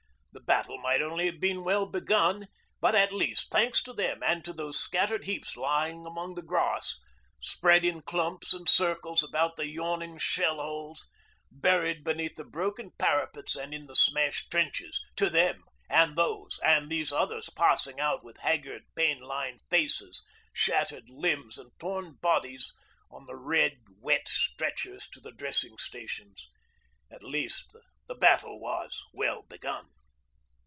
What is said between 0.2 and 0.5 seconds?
The